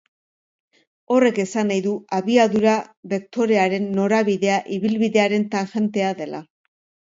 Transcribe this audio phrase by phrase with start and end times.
[1.15, 2.73] Horrek esan nahi du abiadura
[3.13, 6.45] bektorearen norabidea ibilbidearen tangentea dela.